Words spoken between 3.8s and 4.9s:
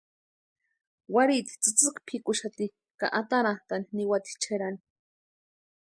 niwati Cherani.